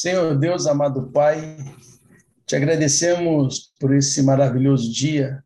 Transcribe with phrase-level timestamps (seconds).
[0.00, 1.56] Senhor Deus, amado Pai,
[2.46, 5.44] te agradecemos por esse maravilhoso dia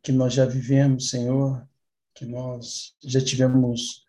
[0.00, 1.66] que nós já vivemos, Senhor,
[2.14, 4.04] que nós já tivemos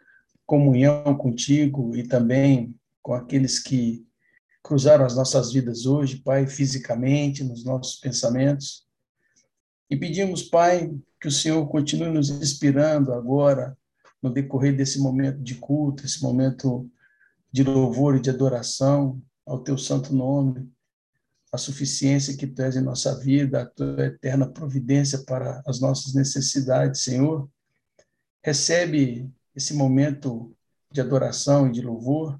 [0.46, 4.05] comunhão contigo e também com aqueles que
[4.62, 8.86] cruzaram as nossas vidas hoje, Pai, fisicamente, nos nossos pensamentos.
[9.90, 13.76] E pedimos, Pai, que o Senhor continue nos inspirando agora,
[14.22, 16.88] no decorrer desse momento de culto, esse momento
[17.52, 20.72] de louvor e de adoração ao teu santo nome,
[21.52, 26.13] a suficiência que tu és em nossa vida, a tua eterna providência para as nossas
[26.13, 27.50] necessidades, Senhor.
[28.44, 30.53] Recebe esse momento
[30.91, 32.39] de adoração e de louvor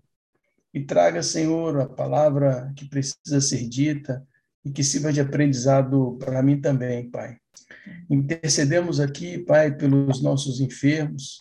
[0.74, 4.26] e traga, Senhor, a palavra que precisa ser dita
[4.64, 7.38] e que sirva de aprendizado para mim também, Pai.
[8.10, 11.40] Intercedemos aqui, Pai, pelos nossos enfermos,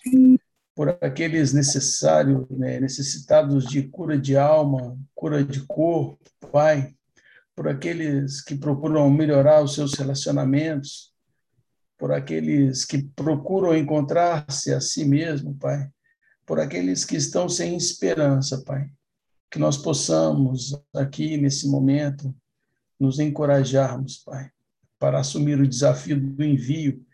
[0.74, 6.18] por aqueles necessários, né, necessitados de cura de alma, cura de corpo,
[6.50, 6.94] Pai,
[7.54, 11.12] por aqueles que procuram melhorar os seus relacionamentos,
[11.96, 15.88] por aqueles que procuram encontrar-se a si mesmo, Pai,
[16.44, 18.90] por aqueles que estão sem esperança, Pai.
[19.50, 22.34] Que nós possamos aqui nesse momento
[22.98, 24.50] nos encorajarmos, Pai,
[24.98, 27.04] para assumir o desafio do envio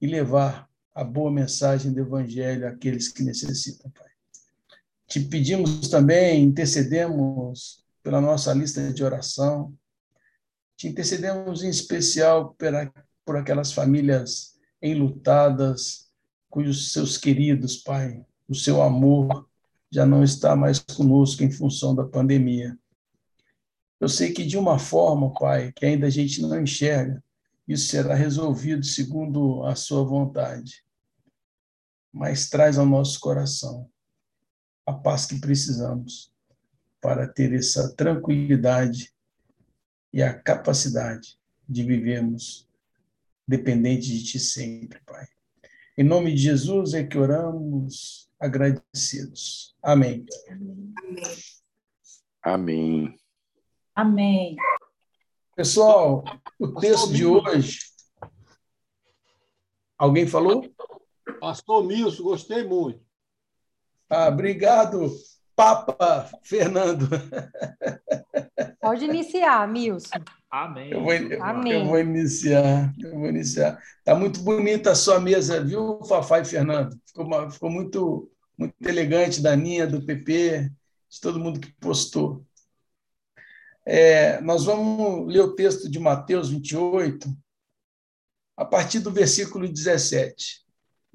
[0.00, 4.08] e levar a boa mensagem do Evangelho àqueles que necessitam, Pai.
[5.06, 9.74] Te pedimos também, intercedemos pela nossa lista de oração,
[10.76, 12.56] te intercedemos em especial
[13.24, 16.10] por aquelas famílias enlutadas,
[16.50, 19.48] cujos seus queridos, Pai, o seu amor
[19.90, 22.76] já não está mais conosco em função da pandemia.
[24.00, 27.22] Eu sei que de uma forma, Pai, que ainda a gente não enxerga,
[27.66, 30.84] isso será resolvido segundo a sua vontade.
[32.12, 33.90] Mas traz ao nosso coração
[34.86, 36.32] a paz que precisamos
[37.00, 39.12] para ter essa tranquilidade
[40.12, 42.68] e a capacidade de vivermos
[43.46, 45.26] dependente de Ti sempre, Pai.
[45.96, 49.76] Em nome de Jesus é que oramos agradecidos.
[49.82, 50.24] Amém.
[52.42, 53.16] Amém.
[53.94, 54.56] Amém.
[55.54, 56.24] Pessoal,
[56.58, 57.80] o texto de hoje.
[59.98, 60.64] Alguém falou?
[61.40, 63.00] Pastor Milson, gostei muito.
[64.08, 65.10] Ah, obrigado,
[65.54, 67.08] Papa Fernando.
[68.80, 70.08] Pode iniciar, Milson.
[70.50, 70.90] Amém.
[70.90, 71.12] Eu vou,
[71.42, 71.72] Amém.
[71.72, 72.92] eu vou iniciar.
[72.98, 73.78] Eu vou iniciar.
[73.98, 76.98] Está muito bonita a sua mesa, viu, Fafá e Fernando?
[77.06, 80.70] Ficou, uma- ficou muito, muito elegante da Ninha, do PP,
[81.08, 82.44] de todo mundo que postou.
[83.84, 87.28] É, nós vamos ler o texto de Mateus 28,
[88.56, 90.62] a partir do versículo 17.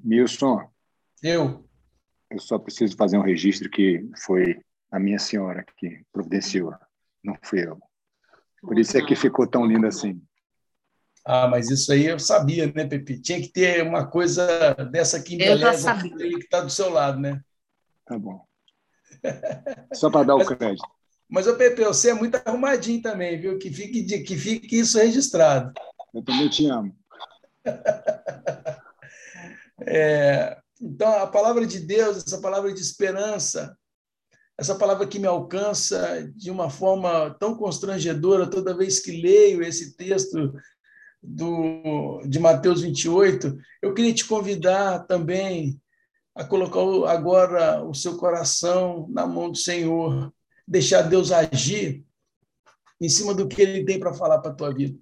[0.00, 0.70] Milson,
[1.22, 1.66] Eu,
[2.30, 6.74] eu só preciso fazer um registro que foi a minha senhora que providenciou,
[7.24, 7.78] não fui eu.
[8.60, 10.20] Por isso é que ficou tão lindo assim.
[11.24, 13.20] ah, mas isso aí eu sabia, né, Pepe?
[13.20, 17.40] Tinha que ter uma coisa dessa que embeleza aí que está do seu lado, né?
[18.04, 18.44] Tá bom.
[19.94, 20.97] Só para dar o crédito.
[21.28, 23.58] Mas, ô Pepe, você é muito arrumadinho também, viu?
[23.58, 25.72] Que fique, de- que fique isso registrado.
[26.14, 26.94] Eu também te amo.
[29.86, 33.76] É, então, a palavra de Deus, essa palavra de esperança,
[34.58, 39.96] essa palavra que me alcança de uma forma tão constrangedora toda vez que leio esse
[39.96, 40.52] texto
[41.22, 45.80] do, de Mateus 28, eu queria te convidar também
[46.34, 50.32] a colocar o- agora o seu coração na mão do Senhor,
[50.68, 52.04] deixar Deus agir
[53.00, 54.98] em cima do que Ele tem para falar para a tua vida.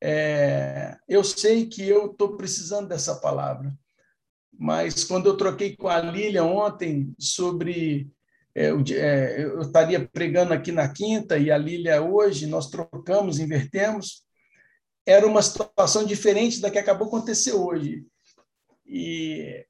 [0.00, 3.72] É, eu sei que eu estou precisando dessa palavra,
[4.52, 8.10] mas quando eu troquei com a Lília ontem sobre.
[8.54, 14.24] é, é, eu estaria pregando aqui na quinta e a Lília hoje, nós trocamos, invertemos.
[15.06, 18.04] Era uma situação diferente da que acabou acontecer hoje.
[18.86, 19.64] E,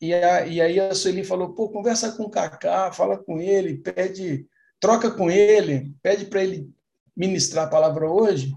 [0.00, 3.78] e, a, e aí a Sueli falou: pô, conversa com o Kaká, fala com ele,
[3.78, 4.46] pede,
[4.78, 6.70] troca com ele, pede para ele
[7.16, 8.52] ministrar a palavra hoje.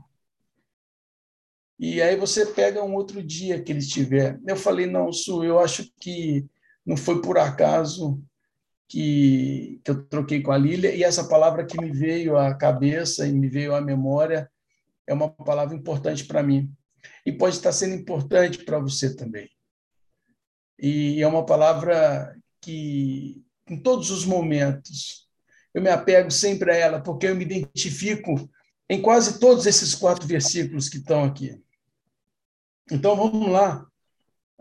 [1.78, 4.40] E aí você pega um outro dia que ele estiver.
[4.48, 6.46] Eu falei, não, Su, eu acho que
[6.86, 8.24] não foi por acaso
[8.88, 13.28] que, que eu troquei com a Lília, e essa palavra que me veio à cabeça
[13.28, 14.50] e me veio à memória
[15.08, 16.72] é uma palavra importante para mim.
[17.26, 19.50] E pode estar sendo importante para você também.
[20.80, 25.28] E é uma palavra que, em todos os momentos,
[25.74, 28.50] eu me apego sempre a ela, porque eu me identifico
[28.90, 31.62] em quase todos esses quatro versículos que estão aqui.
[32.92, 33.88] Então vamos lá.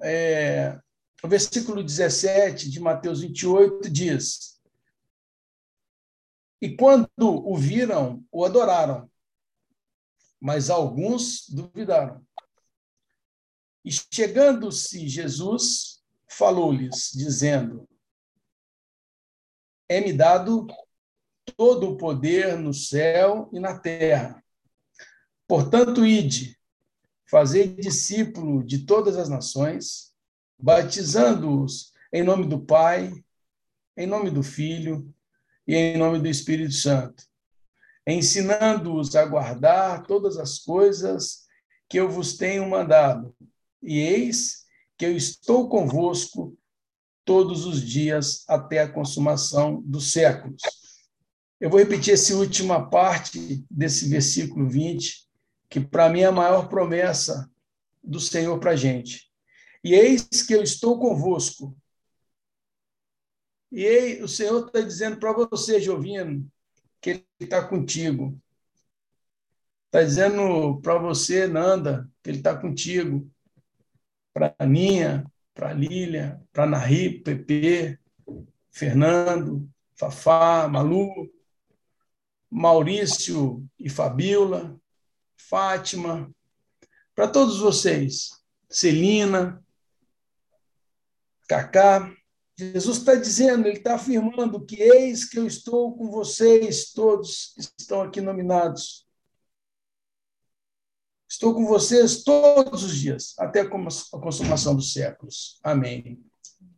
[0.02, 0.78] É,
[1.22, 4.60] o versículo 17 de Mateus 28 diz:
[6.60, 9.10] E quando o viram, o adoraram,
[10.40, 12.24] mas alguns duvidaram.
[13.84, 16.01] E chegando-se Jesus,
[16.32, 17.88] falou-lhes, dizendo:
[19.88, 20.66] É-me dado
[21.56, 24.42] todo o poder no céu e na terra.
[25.46, 26.58] Portanto, ide,
[27.28, 30.14] fazei discípulo de todas as nações,
[30.58, 33.12] batizando-os em nome do Pai,
[33.96, 35.12] em nome do Filho
[35.66, 37.24] e em nome do Espírito Santo,
[38.06, 41.46] ensinando-os a guardar todas as coisas
[41.88, 43.34] que eu vos tenho mandado.
[43.82, 44.61] E eis
[45.02, 46.56] que eu estou convosco
[47.24, 50.62] todos os dias até a consumação dos séculos.
[51.60, 55.28] Eu vou repetir essa última parte desse versículo 20,
[55.68, 57.50] que para mim é a maior promessa
[58.00, 59.28] do Senhor para a gente.
[59.82, 61.76] E eis que eu estou convosco
[63.72, 66.48] e aí, o Senhor está dizendo para você, Jovino,
[67.00, 68.40] que Ele está contigo.
[69.86, 73.31] Está dizendo para você, Nanda, que Ele está contigo.
[74.32, 75.24] Para Ninha,
[75.54, 77.98] para Lília, para a Nahi, Pepe,
[78.70, 81.30] Fernando, Fafá, Malu,
[82.50, 84.78] Maurício e Fabiola,
[85.36, 86.30] Fátima,
[87.14, 88.30] para todos vocês,
[88.68, 89.62] Celina,
[91.48, 92.10] Cacá,
[92.56, 97.82] Jesus está dizendo, ele está afirmando que eis que eu estou com vocês, todos que
[97.82, 99.06] estão aqui nominados.
[101.32, 105.58] Estou com vocês todos os dias, até a consumação dos séculos.
[105.64, 106.22] Amém.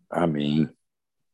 [0.08, 0.70] Amém.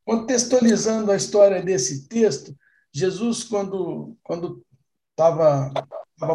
[0.07, 2.57] Contextualizando a história desse texto,
[2.91, 4.65] Jesus, quando quando
[5.11, 5.71] estava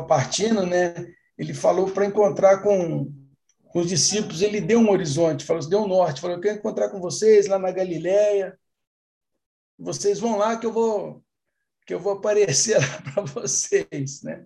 [0.07, 3.11] partindo, né, ele falou para encontrar com
[3.69, 6.89] com os discípulos, ele deu um horizonte, falou, deu um norte, falou, eu quero encontrar
[6.89, 8.57] com vocês lá na Galileia,
[9.75, 11.25] vocês vão lá que eu vou
[11.87, 14.45] que eu vou aparecer lá para vocês, né?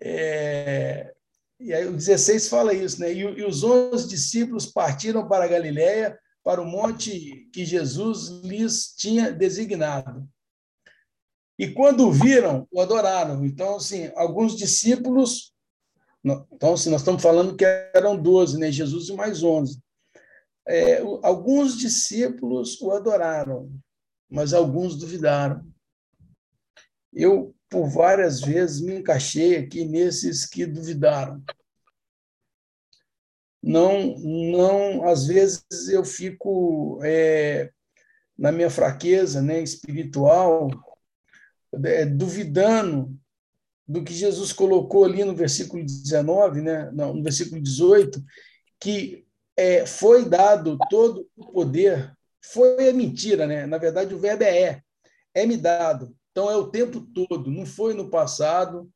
[0.00, 1.14] É,
[1.60, 3.12] e aí o 16 fala isso, né?
[3.12, 8.94] E, e os onze discípulos partiram para a Galileia, para o monte que Jesus lhes
[8.96, 10.28] tinha designado.
[11.58, 13.44] E quando o viram, o adoraram.
[13.44, 15.52] Então, assim, alguns discípulos
[16.52, 18.70] então, se nós estamos falando que eram 12, né?
[18.70, 19.80] Jesus e mais 11.
[20.66, 23.72] É, alguns discípulos o adoraram,
[24.28, 25.66] mas alguns duvidaram.
[27.12, 31.42] Eu, por várias vezes, me encaixei aqui nesses que duvidaram.
[33.62, 37.70] Não, não, às vezes eu fico é,
[38.36, 40.70] na minha fraqueza, né, espiritual,
[41.84, 43.14] é, duvidando
[43.86, 46.90] do que Jesus colocou ali no versículo 19, né?
[46.92, 48.22] Não, no versículo 18,
[48.78, 49.26] que
[49.56, 53.66] é, foi dado todo o poder, foi a mentira, né?
[53.66, 54.82] Na verdade, o verbo é
[55.34, 56.14] é, me dado.
[56.38, 58.88] Então, é o tempo todo, não foi no passado,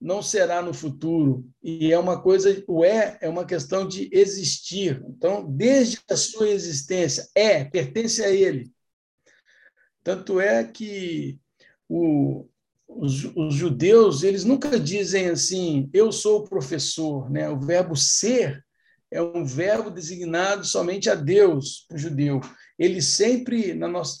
[0.00, 1.44] não será no futuro.
[1.60, 5.02] E é uma coisa, o é é uma questão de existir.
[5.08, 8.70] Então, desde a sua existência, é, pertence a ele.
[10.04, 11.40] Tanto é que
[11.88, 12.46] o,
[12.86, 18.64] os, os, judeus eles nunca dizem assim eu sou o professor né o verbo ser
[19.10, 22.40] é um verbo designado somente a Deus o judeu
[22.78, 24.20] eles sempre na nossa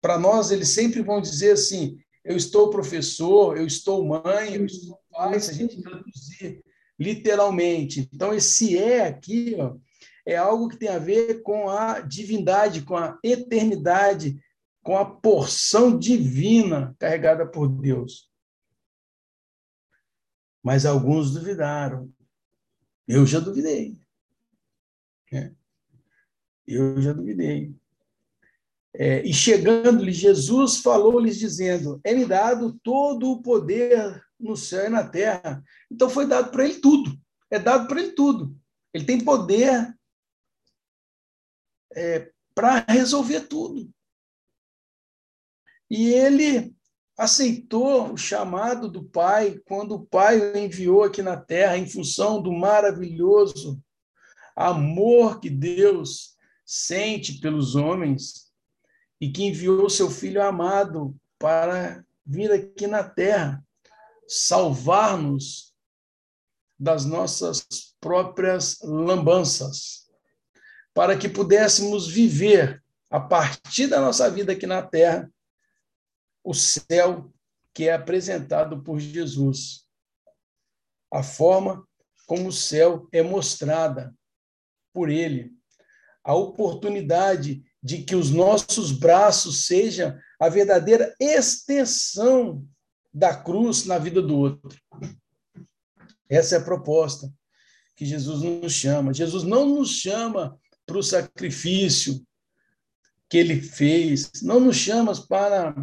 [0.00, 4.98] para nós eles sempre vão dizer assim eu estou professor eu estou mãe eu estou
[5.10, 6.62] pai se a gente traduzir
[6.98, 9.76] literalmente então esse é aqui ó,
[10.26, 14.38] é algo que tem a ver com a divindade com a eternidade
[14.82, 18.30] com a porção divina carregada por Deus.
[20.62, 22.12] Mas alguns duvidaram.
[23.06, 23.98] Eu já duvidei.
[25.32, 25.52] É.
[26.66, 27.74] Eu já duvidei.
[28.92, 35.08] É, e chegando-lhe, Jesus falou-lhes, dizendo: É-me dado todo o poder no céu e na
[35.08, 35.62] terra.
[35.90, 37.16] Então foi dado para ele tudo.
[37.50, 38.56] É dado para ele tudo.
[38.92, 39.94] Ele tem poder
[41.94, 43.88] é, para resolver tudo.
[45.88, 46.74] E ele
[47.16, 52.40] aceitou o chamado do Pai quando o Pai o enviou aqui na terra em função
[52.40, 53.82] do maravilhoso
[54.56, 58.49] amor que Deus sente pelos homens
[59.20, 63.62] e que enviou seu filho amado para vir aqui na terra
[64.26, 65.74] salvar-nos
[66.78, 67.66] das nossas
[68.00, 70.08] próprias lambanças,
[70.94, 75.30] para que pudéssemos viver a partir da nossa vida aqui na terra
[76.42, 77.30] o céu
[77.74, 79.86] que é apresentado por Jesus.
[81.12, 81.86] A forma
[82.26, 84.14] como o céu é mostrada
[84.92, 85.52] por ele.
[86.24, 92.66] A oportunidade de que os nossos braços sejam a verdadeira extensão
[93.12, 94.78] da cruz na vida do outro.
[96.28, 97.32] Essa é a proposta
[97.96, 99.12] que Jesus nos chama.
[99.12, 102.24] Jesus não nos chama para o sacrifício
[103.28, 105.74] que ele fez, não nos chama para,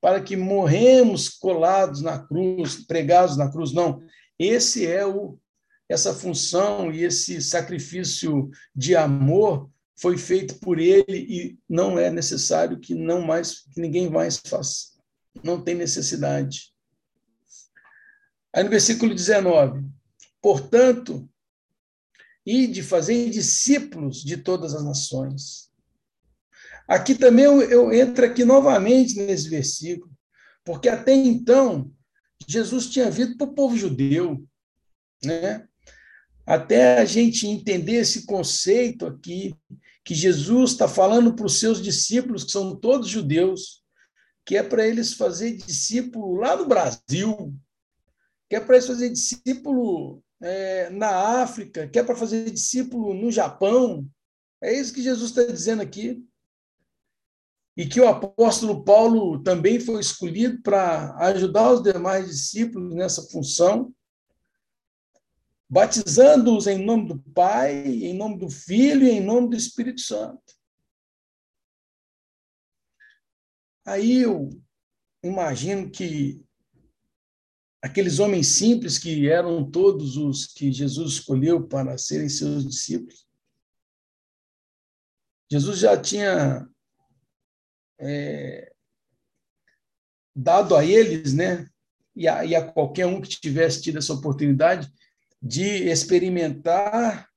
[0.00, 4.02] para que morremos colados na cruz, pregados na cruz, não.
[4.38, 5.38] Esse é o
[5.88, 9.70] essa função e esse sacrifício de amor
[10.02, 14.88] foi feito por ele e não é necessário que não mais que ninguém mais faça.
[15.44, 16.74] Não tem necessidade.
[18.52, 19.88] Aí no versículo 19,
[20.42, 21.30] portanto,
[22.44, 25.70] e de fazer discípulos de todas as nações.
[26.88, 30.12] Aqui também eu, eu entro aqui novamente nesse versículo,
[30.64, 31.92] porque até então
[32.48, 34.44] Jesus tinha vindo para o povo judeu,
[35.24, 35.64] né?
[36.44, 39.54] Até a gente entender esse conceito aqui,
[40.04, 43.82] que Jesus está falando para os seus discípulos, que são todos judeus,
[44.44, 47.54] que é para eles fazer discípulo lá no Brasil,
[48.48, 53.30] que é para eles fazer discípulo é, na África, que é para fazer discípulo no
[53.30, 54.06] Japão.
[54.60, 56.24] É isso que Jesus está dizendo aqui.
[57.76, 63.94] E que o apóstolo Paulo também foi escolhido para ajudar os demais discípulos nessa função,
[65.72, 70.54] batizando-os em nome do Pai, em nome do Filho e em nome do Espírito Santo.
[73.86, 74.50] Aí eu
[75.22, 76.44] imagino que
[77.80, 83.26] aqueles homens simples que eram todos os que Jesus escolheu para serem seus discípulos.
[85.50, 86.68] Jesus já tinha
[87.98, 88.74] é,
[90.36, 91.66] dado a eles, né,
[92.14, 94.92] e a, e a qualquer um que tivesse tido essa oportunidade
[95.42, 97.28] de experimentar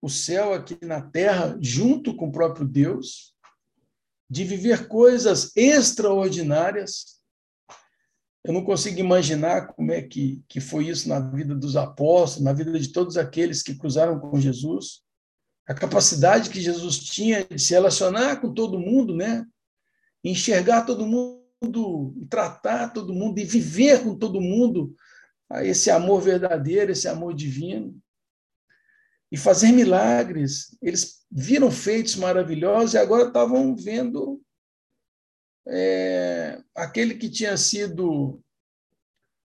[0.00, 3.34] o céu aqui na terra junto com o próprio Deus,
[4.30, 7.18] de viver coisas extraordinárias
[8.48, 12.52] eu não consigo imaginar como é que, que foi isso na vida dos apóstolos, na
[12.54, 15.02] vida de todos aqueles que cruzaram com Jesus.
[15.66, 19.44] A capacidade que Jesus tinha de se relacionar com todo mundo, né?
[20.24, 24.94] enxergar todo mundo, tratar todo mundo e viver com todo mundo
[25.62, 27.98] esse amor verdadeiro, esse amor divino.
[29.30, 30.76] E fazer milagres.
[30.80, 34.42] Eles viram feitos maravilhosos e agora estavam vendo
[35.66, 38.42] é, aquele que tinha sido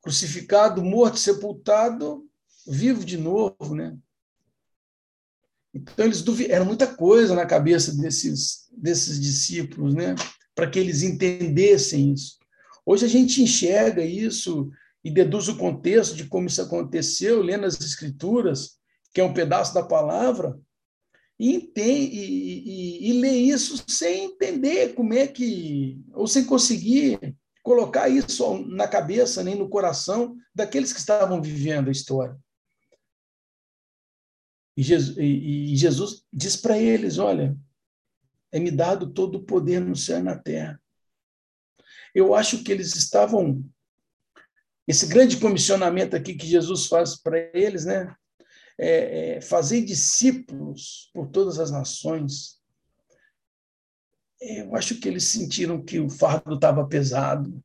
[0.03, 2.29] crucificado, morto, sepultado,
[2.67, 3.97] vivo de novo, né?
[5.75, 10.15] Então eles duvidaram, era muita coisa na cabeça desses desses discípulos, né?
[10.55, 12.39] Para que eles entendessem isso.
[12.85, 14.71] Hoje a gente enxerga isso
[15.05, 18.79] e deduz o contexto de como isso aconteceu, lendo as escrituras,
[19.13, 20.59] que é um pedaço da palavra,
[21.39, 27.37] e, entende, e, e, e lê isso sem entender como é que, ou sem conseguir
[27.63, 32.39] colocar isso na cabeça nem no coração daqueles que estavam vivendo a história.
[34.77, 37.57] E Jesus, e Jesus diz para eles: Olha,
[38.51, 40.81] é-me dado todo o poder no céu e na terra.
[42.15, 43.65] Eu acho que eles estavam.
[44.87, 48.15] Esse grande comissionamento aqui que Jesus faz para eles, né?
[48.79, 52.61] é, é, fazer discípulos por todas as nações.
[54.41, 57.63] Eu acho que eles sentiram que o fardo estava pesado.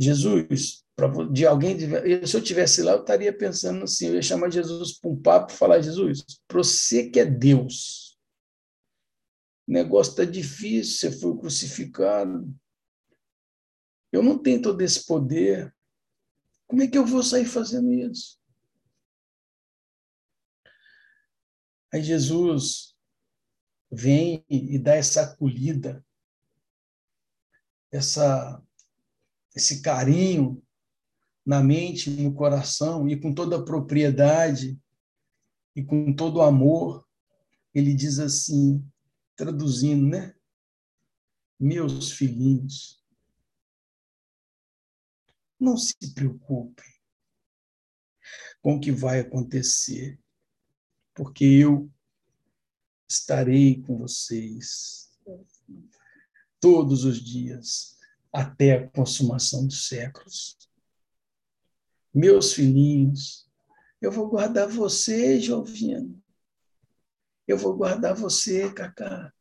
[0.00, 0.82] Jesus,
[1.30, 1.78] de alguém,
[2.26, 5.52] se eu tivesse lá, eu estaria pensando assim, eu ia chamar Jesus para um papo
[5.52, 8.18] falar, Jesus, para você que é Deus,
[9.68, 12.52] o negócio está difícil, você foi crucificado,
[14.12, 15.74] eu não tenho todo esse poder,
[16.66, 18.38] como é que eu vou sair fazendo isso?
[21.92, 22.96] Aí Jesus
[23.90, 26.04] vem e dá essa acolhida,
[27.90, 28.62] essa,
[29.56, 30.62] esse carinho
[31.44, 34.80] na mente, no coração, e com toda a propriedade
[35.74, 37.04] e com todo o amor,
[37.74, 38.84] ele diz assim,
[39.34, 40.34] traduzindo, né?
[41.58, 42.99] Meus filhinhos,
[45.60, 46.90] não se preocupem
[48.62, 50.18] com o que vai acontecer
[51.14, 51.90] porque eu
[53.06, 55.10] estarei com vocês
[56.58, 57.98] todos os dias
[58.32, 60.56] até a consumação dos séculos.
[62.14, 63.46] Meus filhinhos,
[64.00, 66.22] eu vou guardar você, Jovino.
[67.46, 69.32] Eu vou guardar você, Cacá.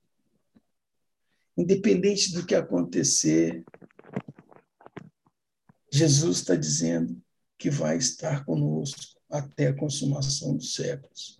[1.55, 3.63] Independente do que acontecer,
[5.91, 7.21] Jesus está dizendo
[7.57, 11.39] que vai estar conosco até a consumação dos séculos.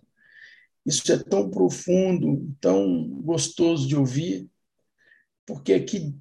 [0.84, 4.50] Isso é tão profundo, tão gostoso de ouvir,
[5.46, 6.14] porque aqui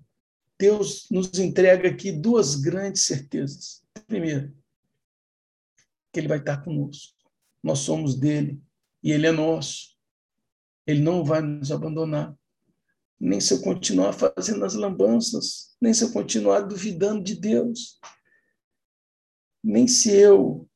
[0.59, 3.81] Deus nos entrega aqui duas grandes certezas.
[4.07, 4.53] Primeiro,
[6.12, 7.15] que Ele vai estar conosco.
[7.63, 8.62] Nós somos dele
[9.01, 9.95] e Ele é nosso.
[10.86, 12.36] Ele não vai nos abandonar.
[13.17, 18.00] Nem se eu continuar fazendo as lambanças, nem se eu continuar duvidando de Deus,
[19.63, 20.68] nem se eu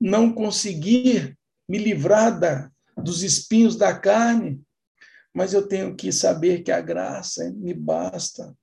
[0.00, 1.38] não conseguir
[1.68, 4.62] me livrar da, dos espinhos da carne,
[5.32, 8.56] mas eu tenho que saber que a graça me basta.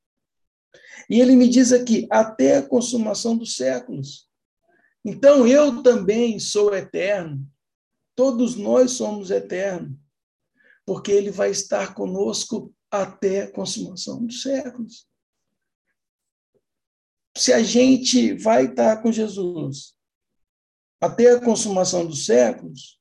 [1.10, 4.30] E ele me diz aqui, até a consumação dos séculos.
[5.04, 7.46] Então eu também sou eterno.
[8.16, 9.98] Todos nós somos eternos.
[10.86, 15.08] Porque ele vai estar conosco até a consumação dos séculos.
[17.36, 19.96] Se a gente vai estar com Jesus
[21.00, 23.00] até a consumação dos séculos,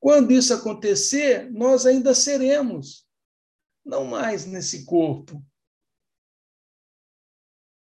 [0.00, 3.06] quando isso acontecer, nós ainda seremos,
[3.84, 5.42] não mais nesse corpo,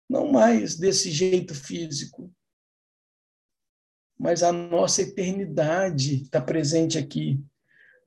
[0.08, 2.30] não mais desse jeito físico,
[4.18, 7.42] mas a nossa eternidade está presente aqui,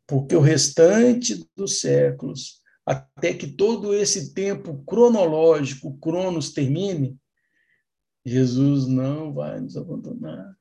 [0.07, 7.17] porque o restante dos séculos, até que todo esse tempo cronológico, Cronos, termine,
[8.25, 10.57] Jesus não vai nos abandonar.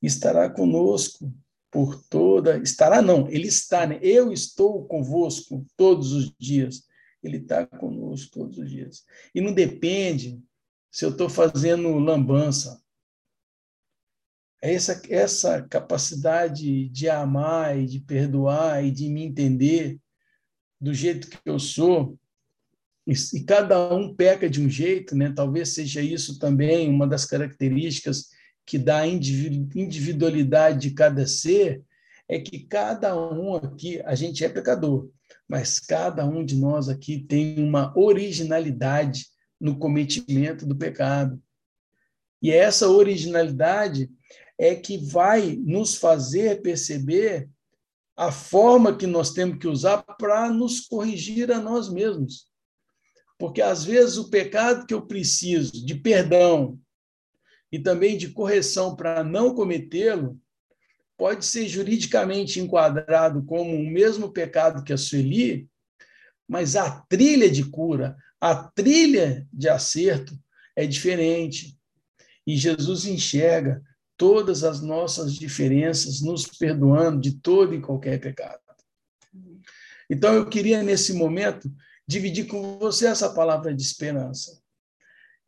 [0.00, 1.34] Estará conosco
[1.70, 2.58] por toda.
[2.58, 3.98] Estará, não, ele está, né?
[4.00, 6.86] Eu estou convosco todos os dias.
[7.22, 9.04] Ele está conosco todos os dias.
[9.34, 10.40] E não depende
[10.90, 12.80] se eu estou fazendo lambança.
[14.62, 20.00] É essa, essa capacidade de amar e de perdoar e de me entender
[20.80, 22.18] do jeito que eu sou.
[23.06, 25.32] E, cada um peca de um jeito, né?
[25.34, 28.30] Talvez seja isso também uma das características
[28.66, 31.84] que dá a individualidade de cada ser
[32.28, 35.08] é que cada um aqui, a gente é pecador,
[35.48, 39.26] mas cada um de nós aqui tem uma originalidade
[39.60, 41.40] no cometimento do pecado.
[42.42, 44.10] E essa originalidade
[44.58, 47.48] é que vai nos fazer perceber
[48.16, 52.46] a forma que nós temos que usar para nos corrigir a nós mesmos.
[53.38, 56.78] Porque às vezes o pecado que eu preciso de perdão,
[57.70, 60.40] e também de correção para não cometê-lo,
[61.16, 65.68] pode ser juridicamente enquadrado como o mesmo pecado que a Sueli,
[66.48, 70.38] mas a trilha de cura, a trilha de acerto
[70.74, 71.76] é diferente.
[72.46, 73.82] E Jesus enxerga
[74.16, 78.60] todas as nossas diferenças, nos perdoando de todo e qualquer pecado.
[80.08, 81.70] Então, eu queria, nesse momento,
[82.06, 84.60] dividir com você essa palavra de esperança.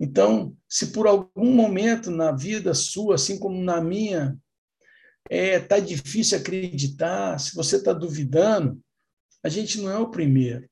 [0.00, 4.38] Então, se por algum momento na vida sua, assim como na minha,
[5.28, 8.80] é tá difícil acreditar, se você está duvidando,
[9.42, 10.68] a gente não é o primeiro.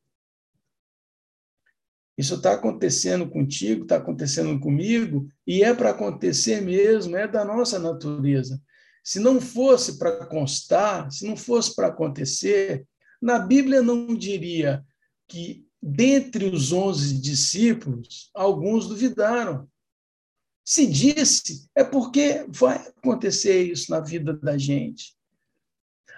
[2.16, 7.78] Isso está acontecendo contigo, está acontecendo comigo, e é para acontecer mesmo, é da nossa
[7.78, 8.60] natureza.
[9.04, 12.86] Se não fosse para constar, se não fosse para acontecer,
[13.20, 14.84] na Bíblia não diria
[15.28, 19.70] que dentre os onze discípulos, alguns duvidaram.
[20.64, 25.16] Se disse, é porque vai acontecer isso na vida da gente.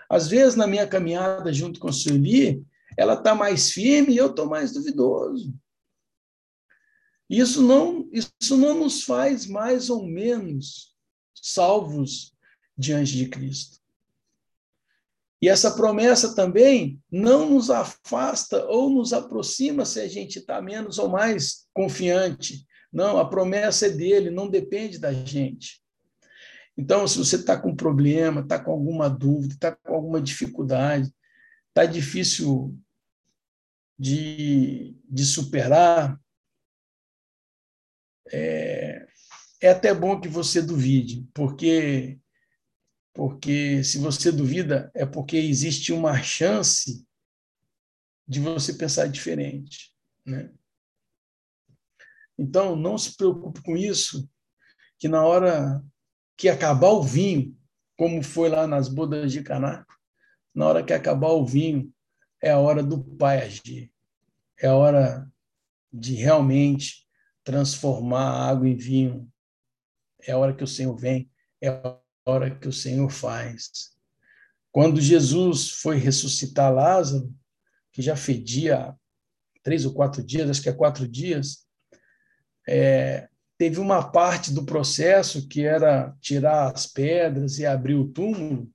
[0.08, 2.64] Às vezes, na minha caminhada junto com a Sueli,
[2.96, 5.54] ela está mais firme e eu estou mais duvidoso.
[7.28, 10.96] Isso não, isso não nos faz mais ou menos
[11.34, 12.32] salvos
[12.74, 13.77] diante de Cristo.
[15.40, 20.98] E essa promessa também não nos afasta ou nos aproxima se a gente está menos
[20.98, 22.66] ou mais confiante.
[22.92, 25.80] Não, a promessa é dele, não depende da gente.
[26.76, 31.12] Então, se você está com problema, está com alguma dúvida, está com alguma dificuldade,
[31.68, 32.76] está difícil
[33.98, 36.18] de, de superar,
[38.30, 39.06] é,
[39.60, 42.18] é até bom que você duvide, porque
[43.18, 47.04] porque se você duvida, é porque existe uma chance
[48.28, 49.92] de você pensar diferente.
[50.24, 50.52] Né?
[52.38, 54.30] Então, não se preocupe com isso,
[55.00, 55.84] que na hora
[56.36, 57.58] que acabar o vinho,
[57.96, 59.84] como foi lá nas bodas de Caná,
[60.54, 61.92] na hora que acabar o vinho,
[62.40, 63.92] é a hora do Pai agir.
[64.62, 65.28] É a hora
[65.92, 67.04] de realmente
[67.42, 69.28] transformar a água em vinho.
[70.22, 71.28] É a hora que o Senhor vem.
[71.60, 71.98] É a
[72.28, 73.90] hora que o Senhor faz.
[74.70, 77.32] Quando Jesus foi ressuscitar Lázaro,
[77.92, 78.94] que já fedia
[79.62, 81.66] três ou quatro dias, acho que é quatro dias,
[82.68, 88.70] é, teve uma parte do processo que era tirar as pedras e abrir o túmulo,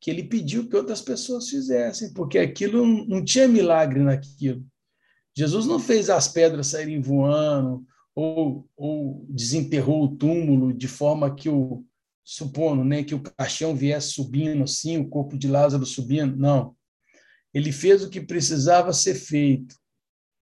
[0.00, 4.66] que ele pediu que outras pessoas fizessem, porque aquilo não tinha milagre naquilo.
[5.36, 11.48] Jesus não fez as pedras saírem voando ou, ou desenterrou o túmulo de forma que
[11.48, 11.84] o,
[12.24, 16.36] supondo né, que o caixão viesse subindo assim, o corpo de Lázaro subindo.
[16.36, 16.74] Não.
[17.52, 19.76] Ele fez o que precisava ser feito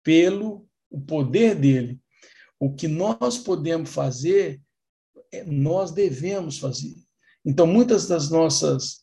[0.04, 2.00] pelo o poder dele.
[2.60, 4.62] O que nós podemos fazer,
[5.32, 6.96] é, nós devemos fazer.
[7.44, 9.02] Então, muitas das nossas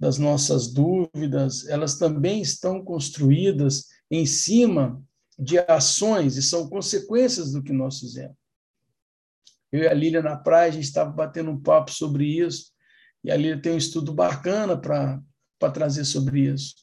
[0.00, 4.98] das nossas dúvidas, elas também estão construídas em cima
[5.38, 8.34] de ações e são consequências do que nós fizemos.
[9.72, 12.72] Eu e a Lília na praia, a gente estava batendo um papo sobre isso,
[13.22, 15.22] e a Lília tem um estudo bacana para
[15.72, 16.74] trazer sobre isso.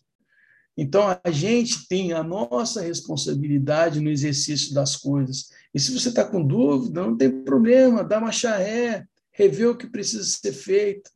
[0.80, 5.50] Então, a gente tem a nossa responsabilidade no exercício das coisas.
[5.74, 9.88] E se você está com dúvida, não tem problema, dá uma charré, revê o que
[9.88, 11.10] precisa ser feito,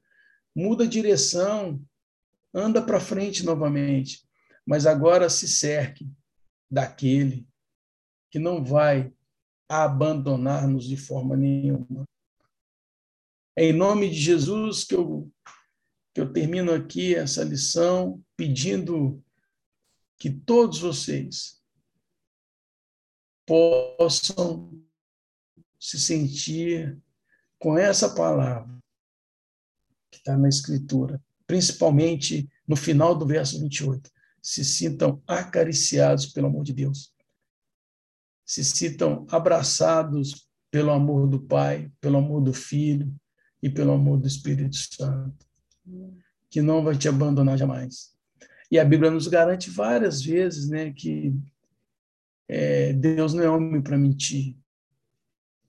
[0.56, 1.80] muda a direção,
[2.52, 4.28] anda para frente novamente.
[4.66, 6.10] Mas agora se cerque
[6.70, 7.48] daquele
[8.32, 9.14] que não vai
[9.72, 12.08] abandonar-nos de forma nenhuma.
[13.56, 15.32] É em nome de Jesus que eu,
[16.14, 19.24] que eu termino aqui essa lição pedindo
[20.18, 21.62] que todos vocês
[23.46, 24.72] possam
[25.80, 27.02] se sentir
[27.60, 28.78] com essa palavra
[30.12, 36.64] que está na Escritura, principalmente no final do verso 28 se sintam acariciados pelo amor
[36.64, 37.11] de Deus,
[38.52, 43.10] se sintam abraçados pelo amor do Pai, pelo amor do Filho
[43.64, 45.46] e pelo amor do Espírito Santo,
[46.50, 48.14] que não vai te abandonar jamais.
[48.70, 51.34] E a Bíblia nos garante várias vezes né, que
[52.50, 54.58] é, Deus não é homem para mentir.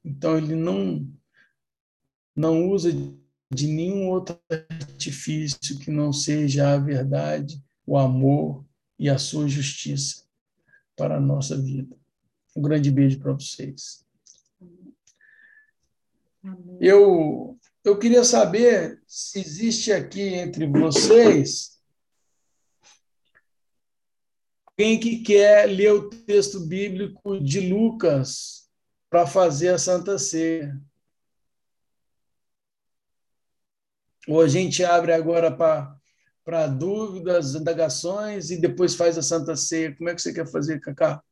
[0.05, 1.09] Então, ele não,
[2.35, 8.65] não usa de nenhum outro artifício que não seja a verdade o amor
[8.99, 10.25] e a sua justiça
[10.97, 12.02] para a nossa vida.
[12.55, 14.05] Um grande beijo para vocês.
[16.81, 21.81] Eu, eu queria saber se existe aqui entre vocês
[24.77, 28.69] quem que quer ler o texto bíblico de Lucas
[29.09, 30.77] para fazer a Santa Ceia.
[34.27, 35.97] Ou a gente abre agora para
[36.45, 39.95] para dúvidas, indagações e depois faz a Santa Ceia.
[39.95, 41.23] Como é que você quer fazer, Cacá?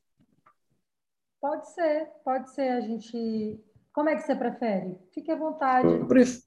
[1.40, 2.68] Pode ser, pode ser.
[2.68, 3.58] A gente.
[3.92, 4.98] Como é que você prefere?
[5.12, 5.88] Fique à vontade.
[5.88, 6.44] Eu, prefiro...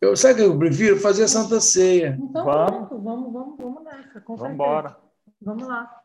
[0.00, 2.16] eu sabe que eu prefiro fazer a Santa Ceia.
[2.20, 4.20] Então, vamos, pronto, vamos, vamos, vamos nessa.
[4.20, 4.96] Com vamos embora.
[5.40, 6.02] Vamos lá.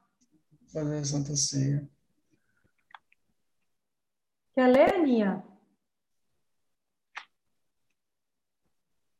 [0.71, 1.87] Fazer a Santa Ceia.
[4.55, 5.43] Quer ler, Aninha?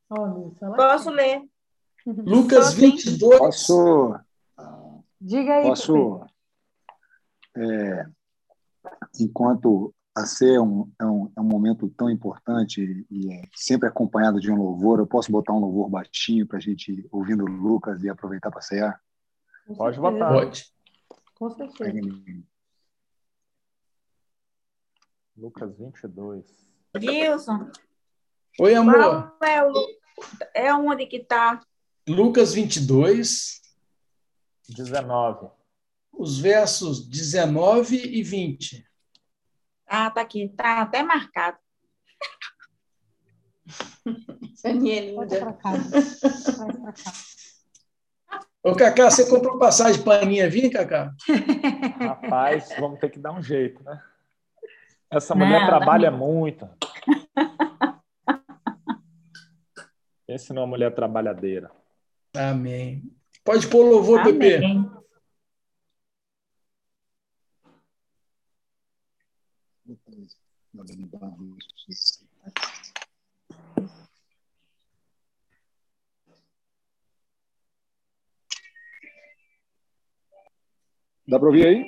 [0.09, 1.47] Oh, Posso ler.
[2.05, 3.37] Lucas 22.
[3.37, 4.15] Posso.
[5.21, 5.63] Diga aí.
[5.63, 6.25] Posso.
[7.55, 8.05] É,
[9.17, 13.87] enquanto a ser é um, é, um, é um momento tão importante e é sempre
[13.87, 17.47] acompanhado de um louvor, eu posso botar um louvor baixinho para a gente ouvindo o
[17.47, 19.01] Lucas e aproveitar para cear?
[19.77, 20.29] Pode botar.
[20.29, 20.73] Pode.
[21.35, 21.99] Com certeza.
[25.37, 26.45] Lucas 22.
[26.99, 27.71] Gilson.
[28.59, 29.33] Oi, amor.
[29.41, 29.73] É, o,
[30.53, 31.61] é onde que está
[32.07, 33.61] Lucas 22.
[34.67, 35.49] 19.
[36.11, 38.88] Os versos 19 e 20.
[39.89, 40.49] Ah, tá aqui.
[40.49, 41.57] Tá até marcado.
[44.63, 45.57] Aninha linda.
[48.63, 51.13] Ô, Cacá, você comprou passagem para a Aninha vir, Cacá?
[51.99, 54.01] Rapaz, vamos ter que dar um jeito, né?
[55.09, 56.19] Essa mulher não, trabalha não.
[56.19, 56.69] muito.
[60.27, 61.71] Pense numa mulher trabalhadeira.
[62.35, 63.01] Amém.
[63.43, 64.37] Pode pôr louvor, Amém.
[64.37, 64.98] Pepe.
[81.27, 81.85] Dá para ouvir aí?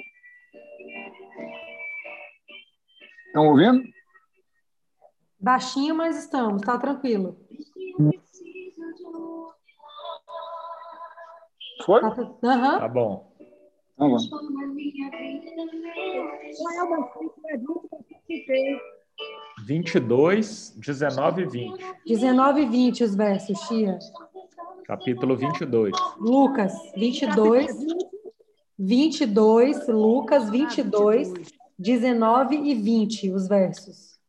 [3.27, 3.83] Estão ouvindo?
[5.39, 7.37] Baixinho, mas estamos, está tranquilo.
[11.85, 12.01] Foi?
[12.01, 12.39] Uhum.
[12.41, 13.31] Tá bom.
[13.97, 14.17] Tá bom.
[19.65, 21.85] Vinte e dois, dezenove e vinte.
[22.05, 23.99] Dezenove e vinte os versos, Tia.
[24.85, 25.93] Capítulo vinte e dois.
[26.19, 27.75] Lucas, vinte e dois.
[28.77, 31.31] Vinte e dois, Lucas, vinte e dois,
[31.77, 34.19] dezenove e vinte os versos.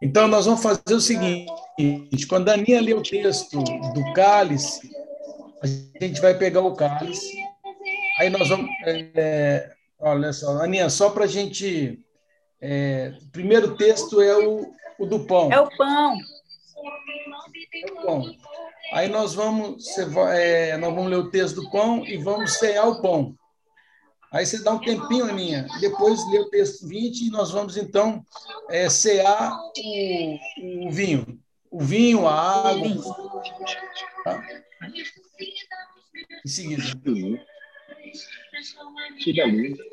[0.00, 1.50] Então, nós vamos fazer o seguinte:
[2.28, 4.88] quando a Aninha lê o texto do cálice,
[5.60, 7.36] a gente vai pegar o cálice,
[8.20, 11.98] aí nós vamos, é, Olha só, Aninha, só para a gente.
[12.60, 15.52] É, o primeiro texto é o, o do pão.
[15.52, 16.18] É o pão.
[17.74, 18.36] É o pão.
[18.92, 22.88] Aí nós vamos, vai, é, nós vamos ler o texto do pão e vamos cear
[22.88, 23.36] o pão.
[24.32, 28.24] Aí você dá um tempinho, Aninha, depois lê o texto 20 e nós vamos então
[28.68, 31.40] é, cear o, o vinho.
[31.70, 32.88] O vinho, a água.
[34.24, 34.46] Tá?
[36.44, 36.82] Em seguida.
[39.18, 39.84] Que delícia.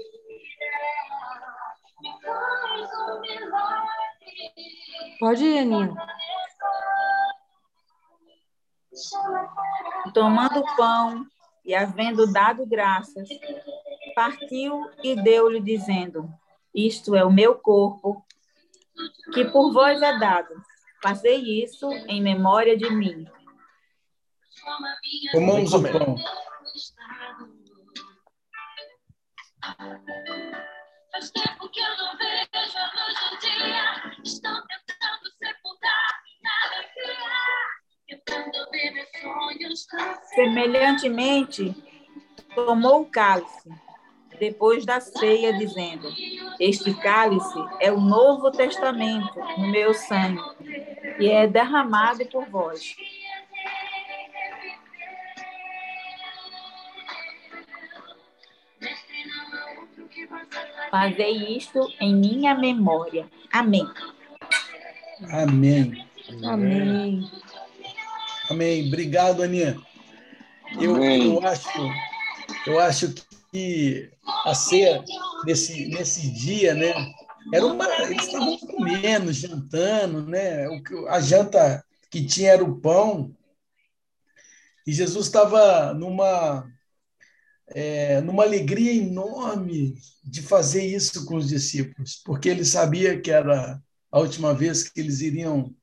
[5.19, 5.93] Pode ir, Aninha.
[10.13, 11.25] Tomando pão
[11.65, 13.27] e havendo dado graças,
[14.15, 16.29] partiu e deu-lhe, dizendo:
[16.73, 18.25] Isto é o meu corpo,
[19.33, 20.53] que por vós é dado.
[21.01, 23.27] Fazei isso em memória de mim.
[25.31, 26.15] Comamos o pão.
[40.35, 41.75] Semelhantemente,
[42.55, 43.69] tomou o cálice
[44.39, 46.07] depois da ceia, dizendo:
[46.59, 50.41] Este cálice é o novo testamento no meu sangue,
[51.19, 52.95] e é derramado por vós.
[60.93, 63.27] Fazei isto em minha memória.
[63.51, 63.83] Amém.
[65.27, 66.07] Amém.
[66.43, 67.31] Amém.
[68.47, 68.87] Amém.
[68.89, 69.75] Obrigado, Aninha.
[70.79, 71.69] Eu, eu acho,
[72.67, 73.15] eu acho
[73.51, 74.11] que
[74.45, 75.03] a ceia
[75.45, 76.93] nesse, nesse dia, né?
[77.51, 80.69] Era uma, eles estavam comendo, jantando, né?
[80.69, 83.35] O, a janta que tinha era o pão.
[84.85, 86.71] E Jesus estava numa
[87.67, 93.81] é, numa alegria enorme de fazer isso com os discípulos, porque ele sabia que era
[94.11, 95.73] a última vez que eles iriam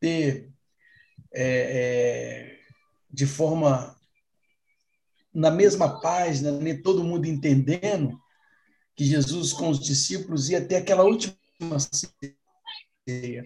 [0.00, 0.50] ter
[1.32, 2.58] é, é,
[3.10, 3.96] de forma
[5.32, 8.20] na mesma página, nem todo mundo entendendo
[8.96, 11.36] que Jesus com os discípulos ia ter aquela última
[13.06, 13.44] ceia.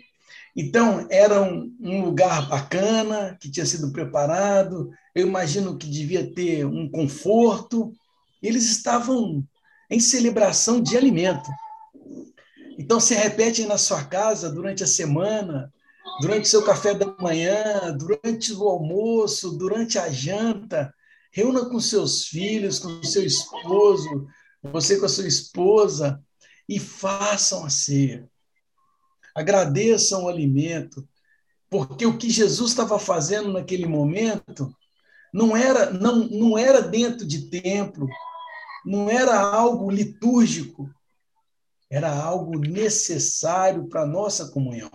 [0.57, 6.65] Então, era um, um, lugar bacana, que tinha sido preparado, eu imagino que devia ter
[6.65, 7.93] um conforto.
[8.43, 9.45] Eles estavam
[9.91, 11.51] em celebração de alimento.
[12.79, 15.73] Então, se repete na sua casa durante a semana,
[16.21, 20.93] durante seu café da manhã, durante o almoço, durante a janta.
[21.33, 24.27] Reúna com seus filhos, com seu esposo,
[24.63, 26.23] você com a sua esposa,
[26.69, 28.29] e façam a ceia.
[29.35, 31.07] Agradeçam o alimento,
[31.69, 34.75] porque o que Jesus estava fazendo naquele momento
[35.33, 38.07] não era, não, não era dentro de templo,
[38.85, 40.89] não era algo litúrgico,
[41.91, 44.91] era algo necessário para a nossa comunhão.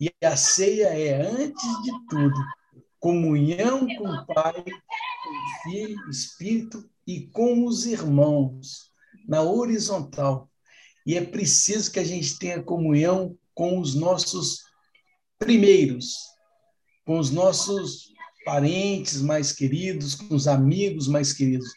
[0.00, 2.34] E a ceia é, antes de tudo,
[2.98, 8.90] comunhão com o Pai, com o Filho, Espírito e com os irmãos,
[9.26, 10.48] na horizontal.
[11.06, 14.62] E é preciso que a gente tenha comunhão com os nossos
[15.38, 16.14] primeiros,
[17.04, 18.12] com os nossos
[18.44, 21.68] parentes mais queridos, com os amigos mais queridos.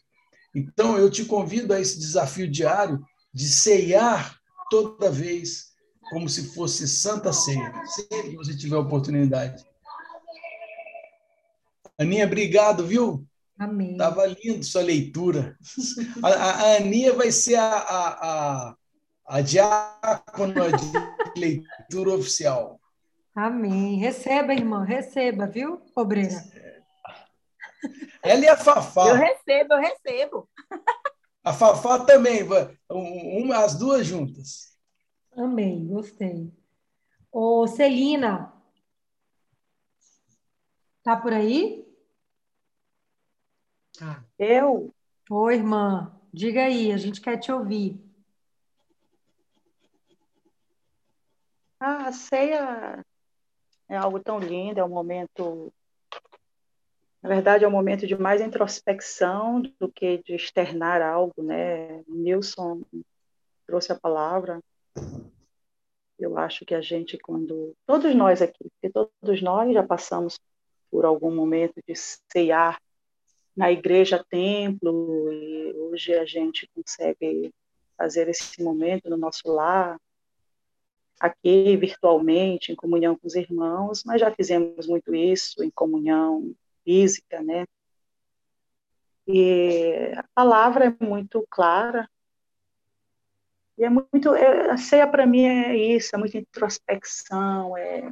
[0.53, 5.75] Então, eu te convido a esse desafio diário de ceiar toda vez
[6.11, 9.65] como se fosse Santa Ceia, sempre que você tiver oportunidade.
[11.97, 13.25] Aninha, obrigado, viu?
[13.57, 13.93] Amém.
[13.93, 15.57] Estava lindo sua leitura.
[16.21, 18.75] A, a, Aninha vai ser a, a,
[19.25, 22.79] a, diácona de leitura oficial.
[23.33, 23.97] Amém.
[23.97, 26.41] Receba, irmã, receba, viu, Obreira?
[28.23, 29.07] Ela e a Fafá.
[29.09, 30.49] Eu recebo, eu recebo.
[31.43, 32.41] A Fafá também,
[32.89, 34.75] uma, as duas juntas.
[35.37, 36.51] Amém, gostei.
[37.31, 38.53] Ô, Celina,
[41.03, 41.85] tá por aí?
[44.39, 44.93] Eu?
[45.29, 46.19] Oi, irmã.
[46.33, 48.04] Diga aí, a gente quer te ouvir.
[51.85, 53.05] A ceia
[53.87, 55.71] é algo tão lindo, é um momento.
[57.21, 62.03] Na verdade, é um momento de mais introspecção do que de externar algo, né?
[62.07, 62.81] Nilson
[63.67, 64.59] trouxe a palavra.
[66.17, 67.75] Eu acho que a gente, quando.
[67.85, 70.39] Todos nós aqui, porque todos nós já passamos
[70.89, 72.81] por algum momento de ceiar
[73.55, 77.53] na igreja templo e hoje a gente consegue
[77.95, 79.99] fazer esse momento no nosso lar
[81.19, 87.41] aqui virtualmente em comunhão com os irmãos mas já fizemos muito isso em comunhão física
[87.41, 87.65] né
[89.27, 92.07] E a palavra é muito clara.
[93.77, 94.33] E é muito.
[94.35, 98.11] É, a ceia para mim é isso, é muita introspecção, é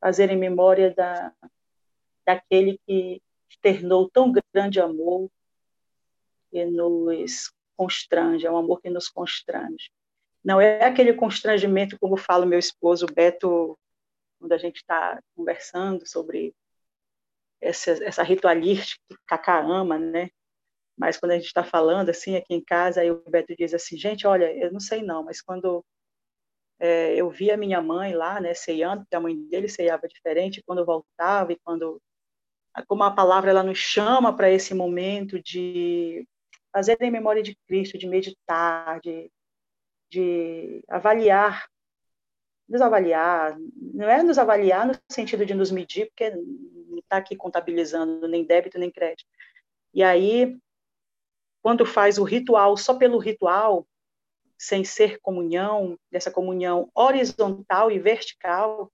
[0.00, 1.32] fazer em memória da,
[2.24, 5.30] daquele que externou tão grande amor
[6.52, 9.90] e nos constrange, é um amor que nos constrange.
[10.44, 13.78] Não é aquele constrangimento, como fala meu esposo Beto,
[14.38, 16.54] quando a gente está conversando sobre
[17.60, 20.30] essa, essa ritualística que Cacá ama, né?
[20.96, 23.96] Mas quando a gente está falando assim aqui em casa, aí o Beto diz assim,
[23.96, 25.84] gente, olha, eu não sei não, mas quando
[26.78, 30.62] é, eu vi a minha mãe lá, né, ceiando, porque a mãe dele ceiava diferente,
[30.66, 32.00] quando eu voltava e quando,
[32.88, 36.26] como a palavra ela nos chama para esse momento de
[36.72, 39.30] fazer em memória de Cristo, de meditar, de,
[40.10, 41.70] de avaliar
[42.70, 43.58] nos avaliar,
[43.92, 48.44] não é nos avaliar no sentido de nos medir, porque não está aqui contabilizando nem
[48.44, 49.28] débito nem crédito.
[49.92, 50.56] E aí,
[51.60, 53.84] quando faz o ritual só pelo ritual,
[54.56, 58.92] sem ser comunhão, dessa comunhão horizontal e vertical,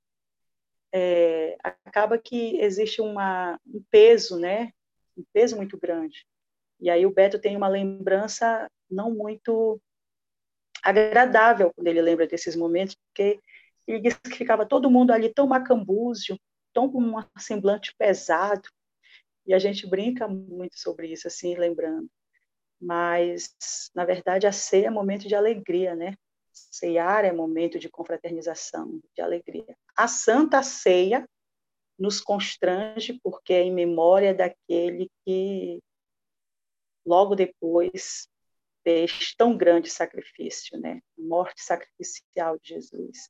[0.90, 4.72] é, acaba que existe uma, um peso, né?
[5.14, 6.26] Um peso muito grande.
[6.80, 9.78] E aí o Beto tem uma lembrança não muito
[10.86, 13.40] agradável quando ele lembra desses momentos, porque
[13.86, 16.38] ele disse que ficava todo mundo ali tão macambúzio,
[16.72, 18.68] tão com um semblante pesado.
[19.46, 22.08] E a gente brinca muito sobre isso, assim, lembrando.
[22.80, 23.54] Mas,
[23.94, 26.14] na verdade, a ceia é momento de alegria, né?
[26.52, 29.76] Ceiar é momento de confraternização, de alegria.
[29.96, 31.28] A Santa Ceia
[31.98, 35.80] nos constrange porque é em memória daquele que
[37.06, 38.28] logo depois
[38.86, 41.00] fez tão grande sacrifício, né?
[41.18, 43.28] A morte sacrificial de Jesus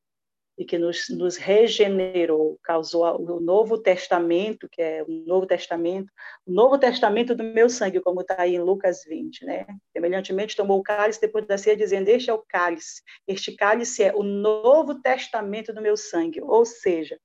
[0.58, 6.10] e que nos, nos regenerou, causou o Novo Testamento, que é o Novo Testamento,
[6.46, 9.66] o Novo Testamento do meu sangue, como está aí em Lucas 20, né?
[9.92, 14.14] Semelhantemente, tomou o cálice depois da ceia, dizendo: Este é o cálice, este cálice é
[14.14, 16.40] o Novo Testamento do meu sangue.
[16.42, 17.18] Ou seja,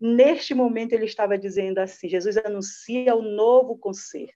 [0.00, 4.34] neste momento ele estava dizendo assim: Jesus anuncia o novo concerto.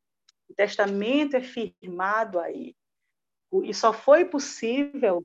[0.48, 2.74] O testamento é firmado aí.
[3.65, 5.25] E só foi possível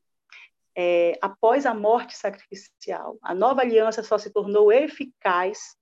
[0.76, 3.18] é, após a morte sacrificial.
[3.22, 5.76] A nova aliança só se tornou eficaz